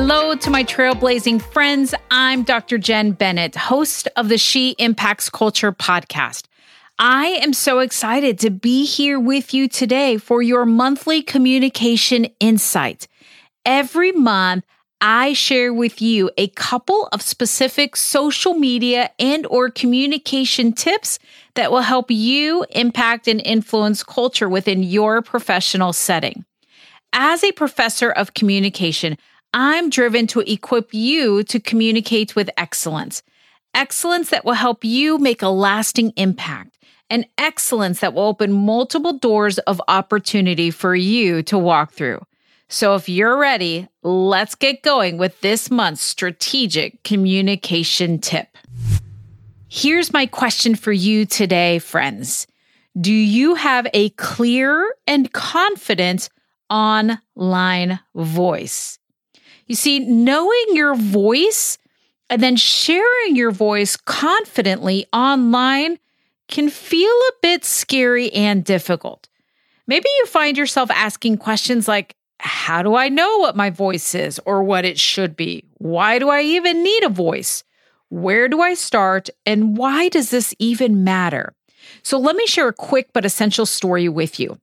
[0.00, 1.92] Hello to my trailblazing friends.
[2.08, 2.78] I'm Dr.
[2.78, 6.44] Jen Bennett, host of the She Impacts Culture podcast.
[7.00, 13.08] I am so excited to be here with you today for your monthly communication insight.
[13.66, 14.64] Every month,
[15.00, 21.18] I share with you a couple of specific social media and or communication tips
[21.54, 26.44] that will help you impact and influence culture within your professional setting.
[27.12, 29.18] As a professor of communication,
[29.54, 33.22] I'm driven to equip you to communicate with excellence.
[33.74, 36.78] Excellence that will help you make a lasting impact
[37.10, 42.20] and excellence that will open multiple doors of opportunity for you to walk through.
[42.68, 48.48] So if you're ready, let's get going with this month's strategic communication tip.
[49.68, 52.46] Here's my question for you today, friends.
[53.00, 56.28] Do you have a clear and confident
[56.68, 58.98] online voice?
[59.68, 61.78] You see, knowing your voice
[62.30, 65.98] and then sharing your voice confidently online
[66.48, 69.28] can feel a bit scary and difficult.
[69.86, 74.40] Maybe you find yourself asking questions like, how do I know what my voice is
[74.46, 75.64] or what it should be?
[75.78, 77.64] Why do I even need a voice?
[78.10, 79.28] Where do I start?
[79.44, 81.54] And why does this even matter?
[82.02, 84.58] So, let me share a quick but essential story with you.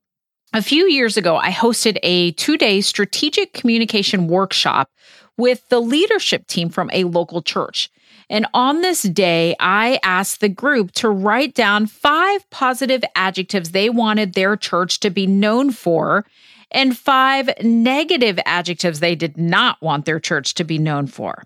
[0.56, 4.90] A few years ago, I hosted a two day strategic communication workshop
[5.36, 7.92] with the leadership team from a local church.
[8.30, 13.90] And on this day, I asked the group to write down five positive adjectives they
[13.90, 16.26] wanted their church to be known for
[16.72, 21.44] and five negative adjectives they did not want their church to be known for.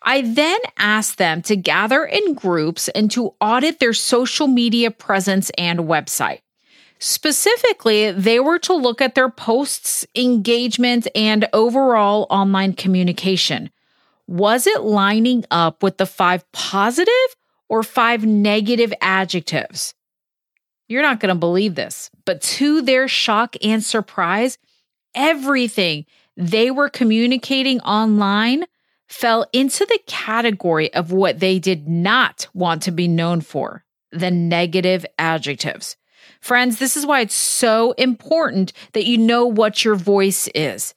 [0.00, 5.50] I then asked them to gather in groups and to audit their social media presence
[5.58, 6.40] and website.
[6.98, 13.70] Specifically, they were to look at their posts, engagement, and overall online communication.
[14.26, 17.12] Was it lining up with the five positive
[17.68, 19.94] or five negative adjectives?
[20.88, 24.58] You're not going to believe this, but to their shock and surprise,
[25.14, 26.06] everything
[26.36, 28.64] they were communicating online
[29.06, 34.30] fell into the category of what they did not want to be known for the
[34.30, 35.96] negative adjectives.
[36.40, 40.94] Friends, this is why it's so important that you know what your voice is.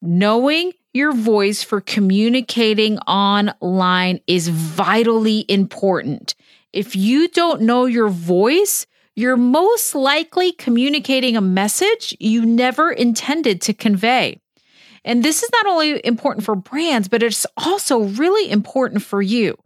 [0.00, 6.34] Knowing your voice for communicating online is vitally important.
[6.72, 13.60] If you don't know your voice, you're most likely communicating a message you never intended
[13.62, 14.40] to convey.
[15.04, 19.56] And this is not only important for brands, but it's also really important for you.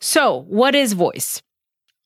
[0.00, 1.42] So, what is voice?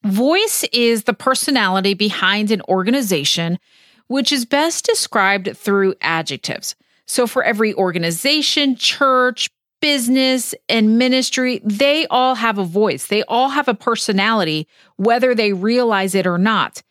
[0.05, 3.59] Voice is the personality behind an organization,
[4.07, 6.77] which is best described through adjectives.
[7.07, 9.49] So, for every organization, church,
[9.81, 13.07] business, and ministry, they all have a voice.
[13.07, 14.67] They all have a personality,
[14.97, 16.83] whether they realize it or not.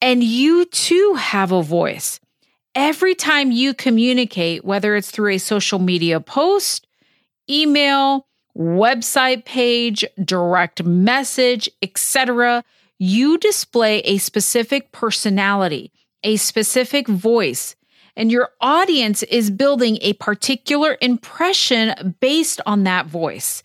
[0.00, 2.20] And you too have a voice.
[2.76, 6.86] Every time you communicate, whether it's through a social media post,
[7.50, 8.27] email,
[8.58, 12.64] website page, direct message, etc.,
[12.98, 15.92] you display a specific personality,
[16.24, 17.76] a specific voice,
[18.16, 23.62] and your audience is building a particular impression based on that voice.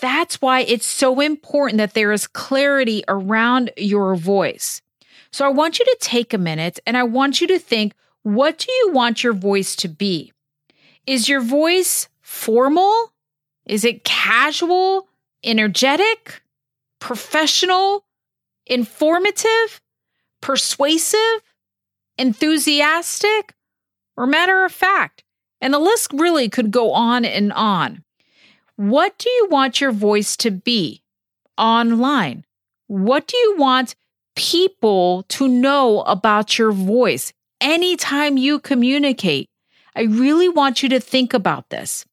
[0.00, 4.82] That's why it's so important that there is clarity around your voice.
[5.30, 8.58] So I want you to take a minute and I want you to think what
[8.58, 10.32] do you want your voice to be?
[11.06, 13.11] Is your voice formal?
[13.66, 15.08] Is it casual,
[15.44, 16.42] energetic,
[16.98, 18.04] professional,
[18.66, 19.80] informative,
[20.40, 21.42] persuasive,
[22.18, 23.54] enthusiastic,
[24.16, 25.24] or matter of fact?
[25.60, 28.02] And the list really could go on and on.
[28.76, 31.02] What do you want your voice to be
[31.56, 32.44] online?
[32.88, 33.94] What do you want
[34.34, 39.48] people to know about your voice anytime you communicate?
[39.94, 42.04] I really want you to think about this.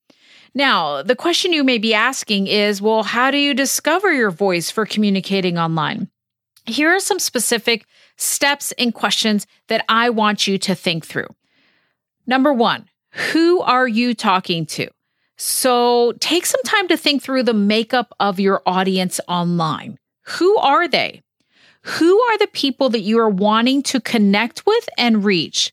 [0.53, 4.71] Now, the question you may be asking is well, how do you discover your voice
[4.71, 6.09] for communicating online?
[6.65, 7.85] Here are some specific
[8.17, 11.27] steps and questions that I want you to think through.
[12.27, 12.89] Number one,
[13.31, 14.87] who are you talking to?
[15.37, 19.97] So take some time to think through the makeup of your audience online.
[20.23, 21.21] Who are they?
[21.83, 25.71] Who are the people that you are wanting to connect with and reach?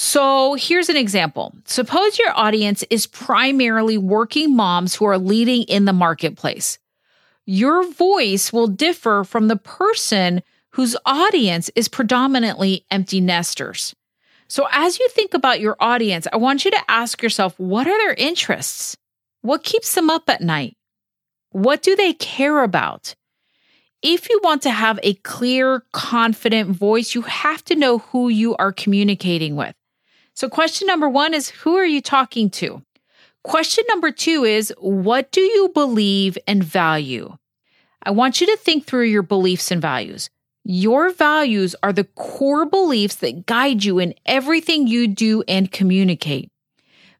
[0.00, 1.52] So here's an example.
[1.64, 6.78] Suppose your audience is primarily working moms who are leading in the marketplace.
[7.46, 13.92] Your voice will differ from the person whose audience is predominantly empty nesters.
[14.46, 17.98] So as you think about your audience, I want you to ask yourself what are
[17.98, 18.96] their interests?
[19.42, 20.76] What keeps them up at night?
[21.50, 23.16] What do they care about?
[24.00, 28.54] If you want to have a clear, confident voice, you have to know who you
[28.58, 29.74] are communicating with.
[30.38, 32.80] So, question number one is Who are you talking to?
[33.42, 37.36] Question number two is What do you believe and value?
[38.04, 40.30] I want you to think through your beliefs and values.
[40.62, 46.52] Your values are the core beliefs that guide you in everything you do and communicate.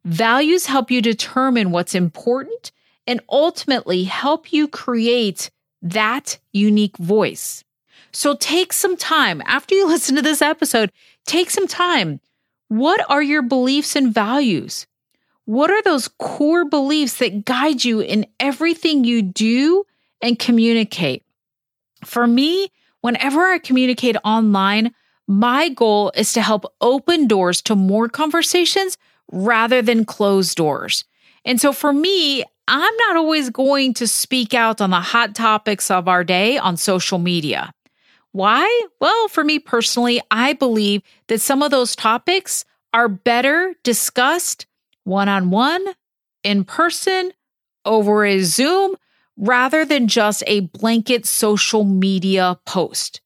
[0.05, 2.71] Values help you determine what's important
[3.05, 5.51] and ultimately help you create
[5.83, 7.65] that unique voice.
[8.13, 10.93] So take some time after you listen to this episode,
[11.27, 12.21] take some time.
[12.69, 14.87] What are your beliefs and values?
[15.47, 19.85] What are those core beliefs that guide you in everything you do
[20.21, 21.25] and communicate?
[22.05, 22.71] For me,
[23.01, 24.95] whenever I communicate online,
[25.27, 28.99] my goal is to help open doors to more conversations
[29.33, 31.05] rather than close doors.
[31.45, 35.91] And so for me, I'm not always going to speak out on the hot topics
[35.91, 37.73] of our day on social media.
[38.39, 38.83] Why?
[39.01, 42.65] Well, for me personally, I believe that some of those topics
[42.95, 44.67] are better discussed
[45.03, 45.85] one on one,
[46.45, 47.33] in person,
[47.85, 48.95] over a Zoom,
[49.37, 53.23] rather than just a blanket social media post.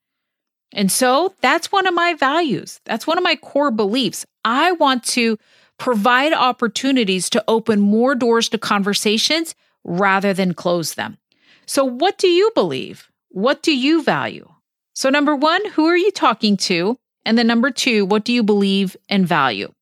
[0.73, 2.81] And so that's one of my values.
[2.87, 4.25] That's one of my core beliefs.
[4.47, 5.39] I want to
[5.77, 9.55] provide opportunities to open more doors to conversations
[9.85, 11.19] rather than close them.
[11.67, 13.11] So, what do you believe?
[13.29, 14.49] What do you value?
[14.95, 16.99] So, number one, who are you talking to?
[17.25, 19.73] And then number two, what do you believe and value?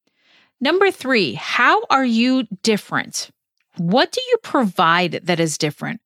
[0.61, 3.31] Number three, how are you different?
[3.77, 6.01] What do you provide that is different?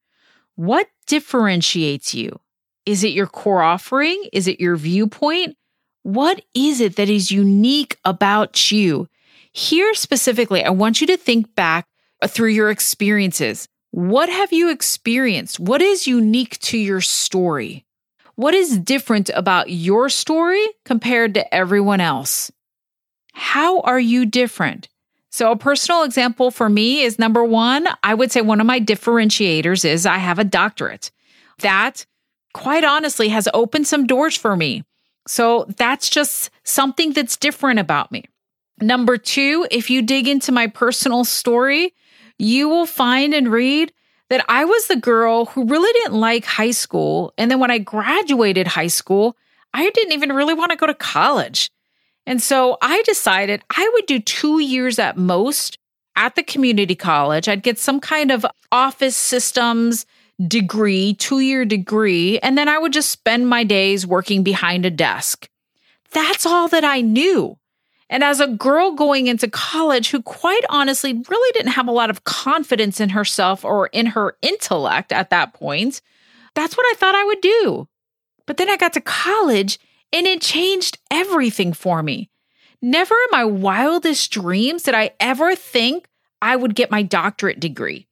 [0.54, 2.38] What differentiates you?
[2.86, 4.28] Is it your core offering?
[4.32, 5.56] Is it your viewpoint?
[6.02, 9.08] What is it that is unique about you?
[9.52, 11.88] Here specifically, I want you to think back
[12.26, 13.68] through your experiences.
[13.90, 15.58] What have you experienced?
[15.58, 17.83] What is unique to your story?
[18.36, 22.50] What is different about your story compared to everyone else?
[23.32, 24.88] How are you different?
[25.30, 28.80] So, a personal example for me is number one, I would say one of my
[28.80, 31.10] differentiators is I have a doctorate.
[31.58, 32.06] That,
[32.52, 34.84] quite honestly, has opened some doors for me.
[35.26, 38.24] So, that's just something that's different about me.
[38.80, 41.94] Number two, if you dig into my personal story,
[42.38, 43.92] you will find and read
[44.30, 47.32] that I was the girl who really didn't like high school.
[47.36, 49.36] And then when I graduated high school,
[49.72, 51.70] I didn't even really want to go to college.
[52.26, 55.78] And so I decided I would do two years at most
[56.16, 57.48] at the community college.
[57.48, 60.06] I'd get some kind of office systems
[60.48, 64.90] degree, two year degree, and then I would just spend my days working behind a
[64.90, 65.48] desk.
[66.12, 67.58] That's all that I knew.
[68.14, 72.10] And as a girl going into college who, quite honestly, really didn't have a lot
[72.10, 76.00] of confidence in herself or in her intellect at that point,
[76.54, 77.88] that's what I thought I would do.
[78.46, 79.80] But then I got to college
[80.12, 82.30] and it changed everything for me.
[82.80, 86.06] Never in my wildest dreams did I ever think
[86.40, 88.06] I would get my doctorate degree.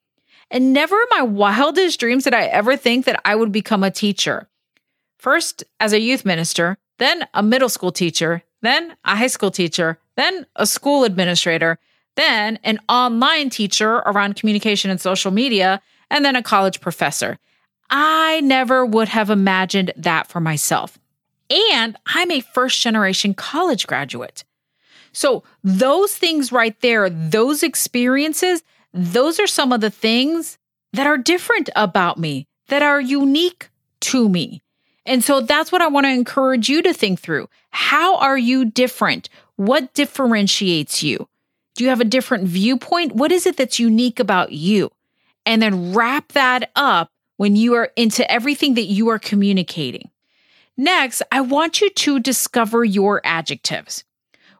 [0.50, 3.90] And never in my wildest dreams did I ever think that I would become a
[3.92, 4.48] teacher.
[5.20, 9.98] First, as a youth minister, then a middle school teacher, then a high school teacher,
[10.16, 11.78] then a school administrator,
[12.16, 17.38] then an online teacher around communication and social media, and then a college professor.
[17.90, 20.98] I never would have imagined that for myself.
[21.50, 24.44] And I'm a first generation college graduate.
[25.12, 28.62] So, those things right there, those experiences,
[28.94, 30.56] those are some of the things
[30.94, 33.68] that are different about me, that are unique
[34.00, 34.62] to me.
[35.04, 37.48] And so that's what I want to encourage you to think through.
[37.70, 39.28] How are you different?
[39.56, 41.28] What differentiates you?
[41.74, 43.14] Do you have a different viewpoint?
[43.14, 44.90] What is it that's unique about you?
[45.44, 50.10] And then wrap that up when you are into everything that you are communicating.
[50.76, 54.04] Next, I want you to discover your adjectives.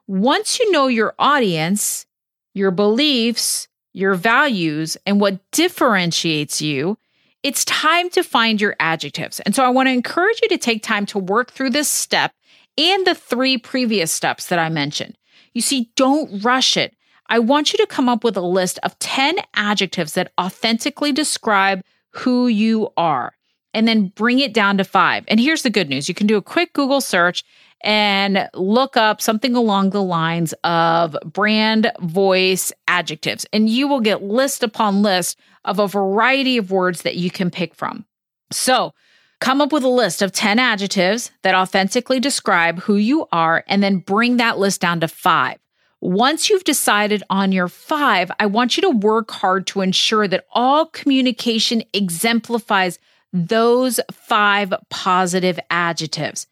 [0.07, 2.05] Once you know your audience,
[2.53, 6.97] your beliefs, your values, and what differentiates you,
[7.43, 9.39] it's time to find your adjectives.
[9.41, 12.31] And so I want to encourage you to take time to work through this step
[12.77, 15.17] and the three previous steps that I mentioned.
[15.53, 16.95] You see, don't rush it.
[17.27, 21.81] I want you to come up with a list of 10 adjectives that authentically describe
[22.11, 23.33] who you are
[23.73, 25.25] and then bring it down to five.
[25.27, 27.43] And here's the good news you can do a quick Google search
[27.83, 34.23] and look up something along the lines of brand voice adjectives, and you will get
[34.23, 38.05] list upon list of a variety of words that you can pick from.
[38.51, 38.93] So,
[39.41, 43.83] come up with a list of 10 adjectives that authentically describe who you are, and
[43.83, 45.57] then bring that list down to five.
[45.99, 50.45] Once you've decided on your five, I want you to work hard to ensure that
[50.51, 52.99] all communication exemplifies
[53.31, 56.47] those five positive adjectives.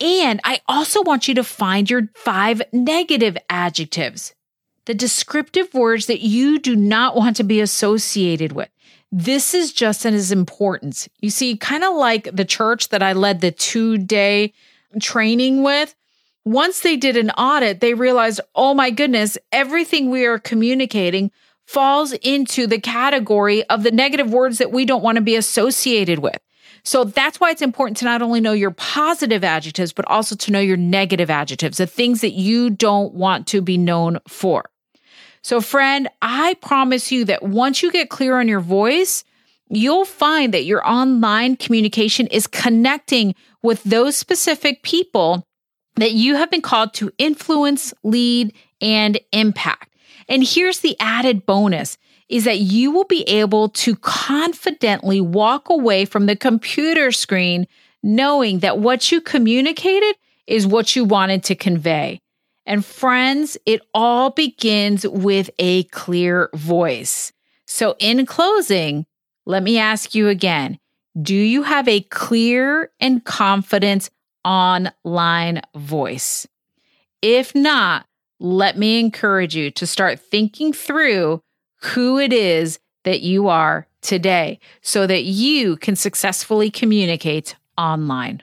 [0.00, 4.34] And I also want you to find your five negative adjectives,
[4.84, 8.68] the descriptive words that you do not want to be associated with.
[9.10, 11.08] This is just as important.
[11.20, 14.52] You see, kind of like the church that I led the two day
[15.00, 15.94] training with
[16.46, 21.32] once they did an audit, they realized, oh my goodness, everything we are communicating
[21.66, 26.20] falls into the category of the negative words that we don't want to be associated
[26.20, 26.38] with.
[26.86, 30.52] So that's why it's important to not only know your positive adjectives, but also to
[30.52, 34.70] know your negative adjectives, the things that you don't want to be known for.
[35.42, 39.24] So, friend, I promise you that once you get clear on your voice,
[39.68, 45.42] you'll find that your online communication is connecting with those specific people
[45.96, 49.92] that you have been called to influence, lead, and impact.
[50.28, 51.98] And here's the added bonus
[52.28, 57.66] is that you will be able to confidently walk away from the computer screen
[58.02, 60.16] knowing that what you communicated
[60.46, 62.20] is what you wanted to convey.
[62.64, 67.32] And friends, it all begins with a clear voice.
[67.66, 69.06] So in closing,
[69.44, 70.78] let me ask you again,
[71.20, 74.10] do you have a clear and confident
[74.44, 76.46] online voice?
[77.22, 78.06] If not,
[78.38, 81.40] let me encourage you to start thinking through
[81.86, 88.42] who it is that you are today so that you can successfully communicate online.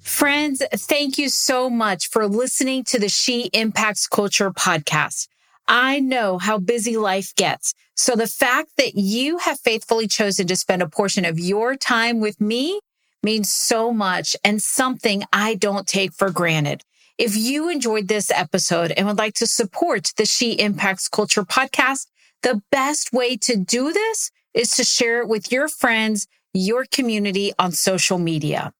[0.00, 5.28] Friends, thank you so much for listening to the She Impacts Culture podcast.
[5.66, 7.74] I know how busy life gets.
[7.94, 12.20] So the fact that you have faithfully chosen to spend a portion of your time
[12.20, 12.80] with me
[13.22, 16.84] means so much and something I don't take for granted.
[17.18, 22.06] If you enjoyed this episode and would like to support the She Impacts Culture podcast,
[22.44, 27.52] the best way to do this is to share it with your friends, your community
[27.58, 28.72] on social media.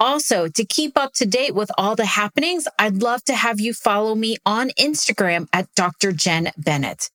[0.00, 3.72] Also, to keep up to date with all the happenings, I'd love to have you
[3.72, 6.10] follow me on Instagram at Dr.
[6.10, 7.08] Jen Bennett.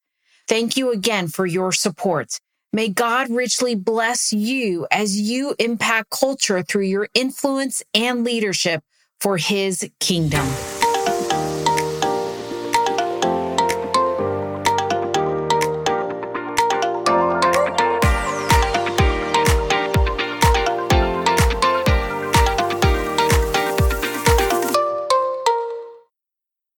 [0.47, 2.39] Thank you again for your support.
[2.71, 8.85] May God richly bless you as you impact culture through your influence and leadership
[9.21, 10.70] for his kingdom.